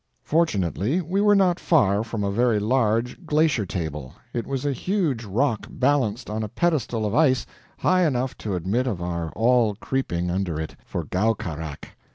Fortunately, 0.23 0.99
we 0.99 1.21
were 1.21 1.35
not 1.35 1.59
far 1.59 2.03
from 2.03 2.23
a 2.23 2.31
very 2.31 2.57
large 2.59 3.23
glacier 3.23 3.67
table; 3.67 4.13
it 4.33 4.47
was 4.47 4.65
a 4.65 4.71
huge 4.73 5.25
rock 5.25 5.67
balanced 5.69 6.27
on 6.27 6.41
a 6.41 6.49
pedestal 6.49 7.05
of 7.05 7.13
ice 7.13 7.45
high 7.77 8.07
enough 8.07 8.35
to 8.39 8.55
admit 8.55 8.87
of 8.87 8.99
our 8.99 9.29
all 9.33 9.75
creeping 9.75 10.31
under 10.31 10.59
it 10.59 10.75
for 10.87 11.03
GOWKARAK. 11.03 11.89